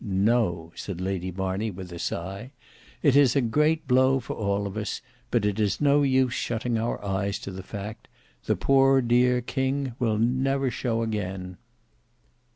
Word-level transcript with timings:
No," 0.03 0.71
said 0.75 0.99
Lady 0.99 1.31
Marney 1.31 1.69
with 1.69 1.91
a 1.91 1.99
sigh; 1.99 2.49
"it 3.03 3.15
is 3.15 3.35
a 3.35 3.39
great 3.41 3.87
blow 3.87 4.19
for 4.19 4.33
all 4.35 4.65
of 4.65 4.75
us, 4.75 4.99
but 5.29 5.45
it 5.45 5.59
is 5.59 5.79
no 5.79 6.01
use 6.01 6.33
shutting 6.33 6.75
our 6.79 7.05
eyes 7.05 7.37
to 7.37 7.51
the 7.51 7.61
fact. 7.61 8.07
The 8.45 8.55
poor 8.55 9.01
dear 9.01 9.41
king 9.41 9.93
will 9.99 10.17
never 10.17 10.71
show 10.71 11.03
again." 11.03 11.57